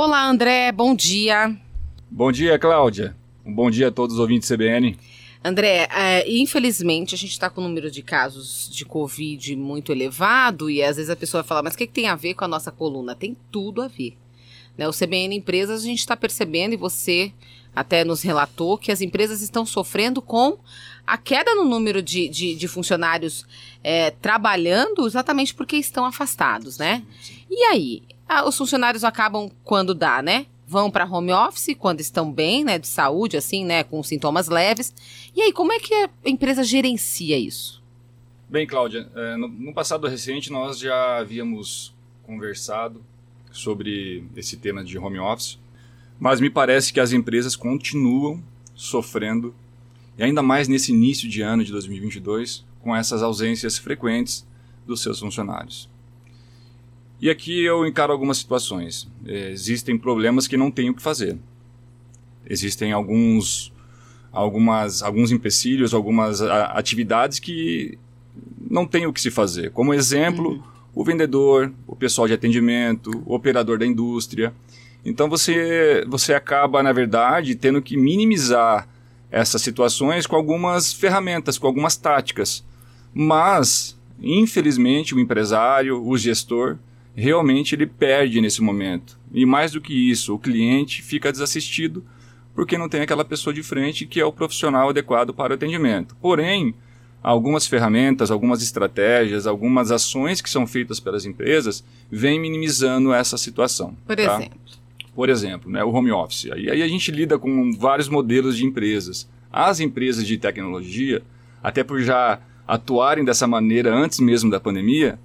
[0.00, 1.58] Olá, André, bom dia.
[2.08, 3.16] Bom dia, Cláudia.
[3.44, 4.96] Um bom dia a todos os ouvintes CBN.
[5.42, 10.70] André, é, infelizmente a gente está com o número de casos de Covid muito elevado
[10.70, 12.48] e às vezes a pessoa fala, mas o que, que, tem a ver com a
[12.48, 13.16] nossa coluna?
[13.16, 14.16] Tem tudo a ver.
[14.76, 14.86] Né?
[14.86, 17.32] O CBN Empresas a gente está percebendo e você
[17.74, 20.58] até nos relatou que as empresas estão sofrendo com
[21.04, 23.44] a queda no número de, de, de funcionários
[23.82, 27.02] é, trabalhando exatamente porque estão afastados, né?
[27.50, 28.02] E aí,
[28.46, 30.46] os funcionários acabam quando dá, né?
[30.68, 34.94] vão para home office quando estão bem, né, de saúde, assim, né, com sintomas leves.
[35.34, 37.82] E aí, como é que a empresa gerencia isso?
[38.46, 43.02] Bem, Cláudia, é, no, passado recente nós já havíamos conversado
[43.50, 45.58] sobre esse tema de home office,
[46.20, 48.42] mas me parece que as empresas continuam
[48.74, 49.54] sofrendo,
[50.18, 54.46] e ainda mais nesse início de ano de 2022, com essas ausências frequentes
[54.86, 55.88] dos seus funcionários.
[57.20, 59.08] E aqui eu encaro algumas situações.
[59.26, 61.36] É, existem problemas que não tenho o que fazer.
[62.48, 63.72] Existem alguns,
[64.32, 67.98] algumas, alguns empecilhos, algumas atividades que
[68.70, 69.70] não tem o que se fazer.
[69.72, 70.62] Como exemplo, uhum.
[70.94, 74.54] o vendedor, o pessoal de atendimento, o operador da indústria.
[75.04, 78.88] Então você, você acaba, na verdade, tendo que minimizar
[79.30, 82.64] essas situações com algumas ferramentas, com algumas táticas.
[83.12, 86.78] Mas, infelizmente, o empresário, o gestor,
[87.18, 89.18] realmente ele perde nesse momento.
[89.32, 92.04] E mais do que isso, o cliente fica desassistido
[92.54, 96.16] porque não tem aquela pessoa de frente que é o profissional adequado para o atendimento.
[96.20, 96.74] Porém,
[97.22, 103.96] algumas ferramentas, algumas estratégias, algumas ações que são feitas pelas empresas vêm minimizando essa situação.
[104.06, 104.22] Por tá?
[104.22, 104.58] exemplo?
[105.14, 106.44] Por exemplo, né, o home office.
[106.44, 109.28] E aí a gente lida com vários modelos de empresas.
[109.52, 111.22] As empresas de tecnologia,
[111.62, 115.18] até por já atuarem dessa maneira antes mesmo da pandemia,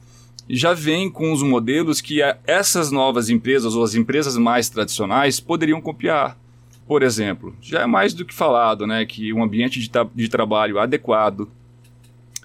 [0.50, 5.82] já vem com os modelos que essas novas empresas ou as empresas mais tradicionais poderiam
[5.82, 6.38] copiar.
[6.86, 10.80] Por exemplo, já é mais do que falado né, que um ambiente de, de trabalho
[10.80, 11.50] adequado,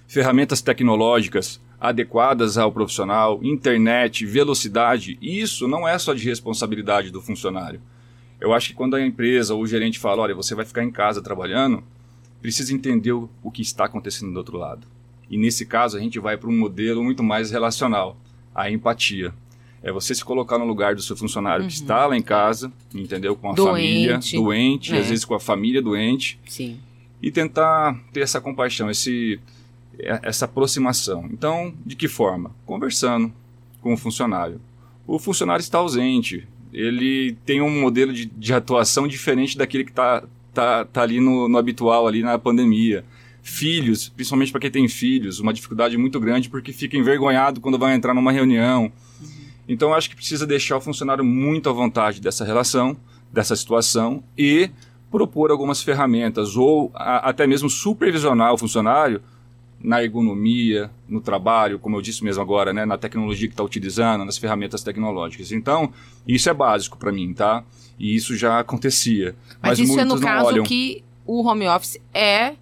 [0.06, 7.80] ferramentas tecnológicas adequadas ao profissional, internet, velocidade, isso não é só de responsabilidade do funcionário.
[8.40, 10.90] Eu acho que quando a empresa ou o gerente fala, olha, você vai ficar em
[10.90, 11.82] casa trabalhando,
[12.40, 14.86] precisa entender o, o que está acontecendo do outro lado.
[15.30, 18.16] E nesse caso a gente vai para um modelo muito mais relacional,
[18.54, 19.32] a empatia.
[19.82, 21.68] É você se colocar no lugar do seu funcionário uhum.
[21.68, 23.36] que está lá em casa, entendeu?
[23.36, 23.70] Com a doente.
[23.70, 24.98] família doente, é.
[24.98, 26.38] às vezes com a família doente.
[26.46, 26.78] Sim.
[27.22, 29.38] E tentar ter essa compaixão, esse,
[29.98, 31.28] é, essa aproximação.
[31.30, 32.50] Então, de que forma?
[32.66, 33.32] Conversando
[33.80, 34.60] com o funcionário.
[35.06, 40.24] O funcionário está ausente, ele tem um modelo de, de atuação diferente daquele que está
[40.52, 43.04] tá, tá ali no, no habitual, ali na pandemia
[43.48, 47.94] filhos, principalmente para quem tem filhos, uma dificuldade muito grande porque fica envergonhado quando vai
[47.94, 48.92] entrar numa reunião.
[49.20, 49.28] Uhum.
[49.68, 52.96] Então, acho que precisa deixar o funcionário muito à vontade dessa relação,
[53.32, 54.70] dessa situação e
[55.10, 59.22] propor algumas ferramentas ou a, até mesmo supervisionar o funcionário
[59.80, 64.24] na ergonomia, no trabalho, como eu disse mesmo agora, né, na tecnologia que está utilizando,
[64.24, 65.52] nas ferramentas tecnológicas.
[65.52, 65.92] Então,
[66.26, 67.64] isso é básico para mim, tá?
[67.98, 69.36] E isso já acontecia.
[69.62, 70.64] Mas, mas isso é no caso olham.
[70.64, 72.54] que o home office é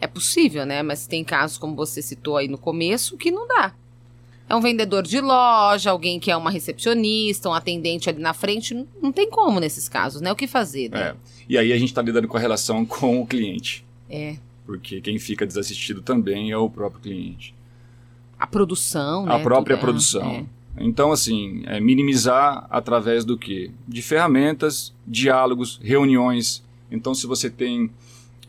[0.00, 0.82] é possível, né?
[0.82, 3.74] Mas tem casos, como você citou aí no começo, que não dá.
[4.48, 8.74] É um vendedor de loja, alguém que é uma recepcionista, um atendente ali na frente.
[9.00, 10.32] Não, tem como nesses casos, né?
[10.32, 11.10] O que fazer, né?
[11.10, 11.14] É.
[11.48, 13.84] E aí a gente está lidando com a relação com o cliente.
[14.08, 14.36] É.
[14.66, 17.54] Porque quem fica desassistido também é o próprio cliente.
[18.38, 19.36] A produção, né?
[19.36, 20.30] A própria Tudo, produção.
[20.30, 20.44] É.
[20.78, 23.70] Então, assim, é minimizar através do quê?
[23.86, 26.64] De ferramentas, diálogos, reuniões.
[26.90, 27.90] Então, se você tem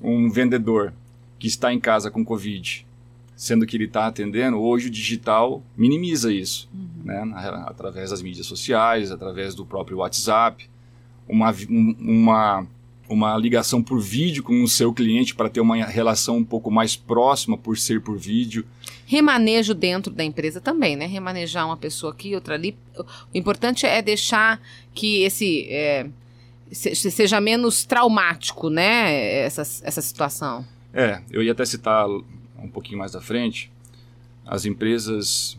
[0.02, 0.94] um vendedor
[1.42, 2.86] que está em casa com Covid,
[3.36, 7.04] sendo que ele está atendendo, hoje o digital minimiza isso, uhum.
[7.04, 7.34] né?
[7.66, 10.70] através das mídias sociais, através do próprio WhatsApp,
[11.28, 11.52] uma,
[12.00, 12.68] uma,
[13.10, 16.96] uma ligação por vídeo com o seu cliente para ter uma relação um pouco mais
[16.96, 18.64] próxima por ser por vídeo.
[19.08, 21.08] Remanejo dentro da empresa também, né?
[21.08, 22.78] Remanejar uma pessoa aqui, outra ali.
[22.96, 24.62] O importante é deixar
[24.94, 26.06] que esse é,
[26.72, 29.40] seja menos traumático, né?
[29.40, 30.64] Essa, essa situação.
[30.94, 33.72] É, eu ia até citar um pouquinho mais da frente
[34.46, 35.58] as empresas,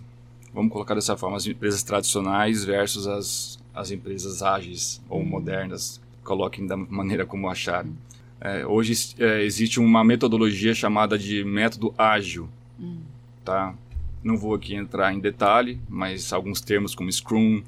[0.52, 5.26] vamos colocar dessa forma, as empresas tradicionais versus as, as empresas ágeis ou uhum.
[5.26, 7.96] modernas, coloquem da maneira como acharem.
[8.40, 12.48] É, hoje é, existe uma metodologia chamada de método ágil,
[12.78, 13.00] uhum.
[13.44, 13.74] tá?
[14.22, 17.62] Não vou aqui entrar em detalhe, mas alguns termos como Scrum,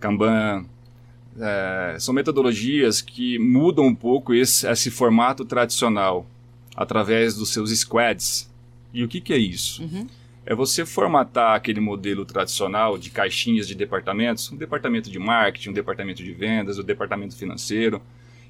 [0.00, 0.64] Kanban,
[1.38, 6.26] é, são metodologias que mudam um pouco esse, esse formato tradicional
[6.76, 8.50] através dos seus squads.
[8.92, 9.82] E o que, que é isso?
[9.82, 10.06] Uhum.
[10.44, 15.72] é você formatar aquele modelo tradicional de caixinhas de departamentos, um departamento de marketing, um
[15.72, 18.00] departamento de vendas, um departamento financeiro,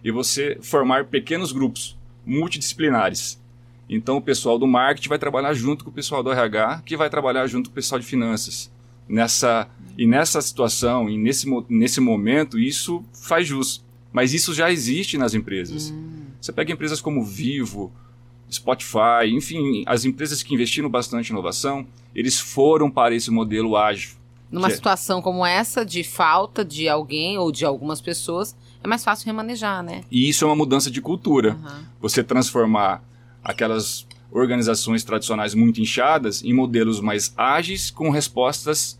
[0.04, 3.40] e você formar pequenos grupos multidisciplinares.
[3.88, 7.08] Então o pessoal do marketing vai trabalhar junto com o pessoal do RH, que vai
[7.08, 8.70] trabalhar junto com o pessoal de finanças.
[9.08, 13.84] Nessa, e nessa situação, e nesse, nesse momento, isso faz jus.
[14.12, 15.90] Mas isso já existe nas empresas.
[15.90, 16.24] Hum.
[16.40, 17.92] Você pega empresas como Vivo,
[18.50, 24.16] Spotify, enfim, as empresas que investiram bastante em inovação, eles foram para esse modelo ágil.
[24.50, 29.04] Numa é situação como essa, de falta de alguém ou de algumas pessoas, é mais
[29.04, 30.02] fácil remanejar, né?
[30.10, 31.54] E isso é uma mudança de cultura.
[31.54, 31.84] Uhum.
[32.00, 33.02] Você transformar
[33.42, 38.98] aquelas organizações tradicionais muito inchadas em modelos mais ágeis com respostas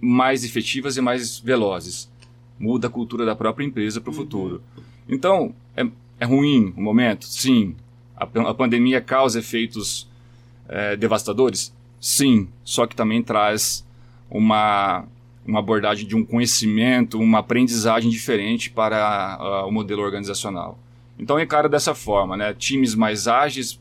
[0.00, 2.10] mais efetivas e mais velozes.
[2.58, 4.20] Muda a cultura da própria empresa para o uhum.
[4.20, 4.62] futuro.
[5.08, 5.86] Então, é,
[6.20, 7.26] é ruim o momento?
[7.26, 7.76] Sim.
[8.18, 10.08] A, a pandemia causa efeitos
[10.68, 11.72] é, devastadores?
[12.00, 12.48] Sim.
[12.64, 13.86] Só que também traz
[14.30, 15.04] uma,
[15.46, 20.78] uma abordagem de um conhecimento, uma aprendizagem diferente para uh, o modelo organizacional.
[21.18, 22.54] Então, encara dessa forma, né?
[22.54, 23.80] times mais ágeis,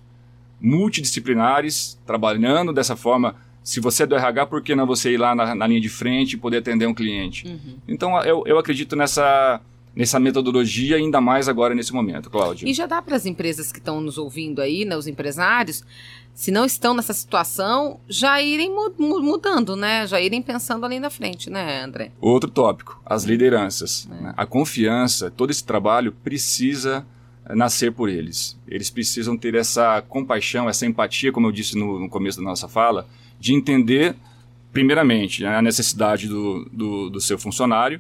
[0.59, 3.35] multidisciplinares, trabalhando dessa forma.
[3.63, 5.89] Se você é do RH, por que não você ir lá na, na linha de
[5.89, 7.45] frente e poder atender um cliente?
[7.45, 7.77] Uhum.
[7.87, 9.61] Então, eu, eu acredito nessa,
[9.97, 12.67] nessa metodologia, ainda mais agora nesse momento, Cláudio.
[12.67, 15.83] E já dá para as empresas que estão nos ouvindo aí, né, os empresários,
[16.35, 20.05] se não estão nessa situação, já irem mudando, né?
[20.05, 22.11] Já irem pensando ali na frente, né, André?
[22.21, 24.07] Outro tópico, as lideranças.
[24.11, 24.21] É.
[24.21, 24.33] Né?
[24.37, 27.03] A confiança, todo esse trabalho precisa
[27.43, 28.55] eh, nascer por eles.
[28.67, 32.67] Eles precisam ter essa compaixão, essa empatia, como eu disse no, no começo da nossa
[32.67, 33.07] fala,
[33.39, 34.15] de entender,
[34.71, 37.99] primeiramente, né, a necessidade do, do, do seu funcionário,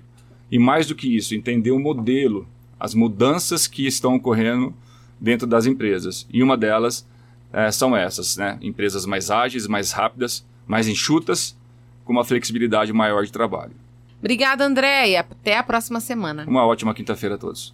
[0.51, 2.47] e mais do que isso, entender o modelo,
[2.79, 4.73] as mudanças que estão ocorrendo
[5.19, 6.27] dentro das empresas.
[6.31, 7.07] E uma delas
[7.51, 8.57] é, são essas, né?
[8.61, 11.57] Empresas mais ágeis, mais rápidas, mais enxutas,
[12.05, 13.73] com uma flexibilidade maior de trabalho.
[14.19, 16.45] Obrigada, André, e até a próxima semana.
[16.47, 17.73] Uma ótima quinta-feira a todos.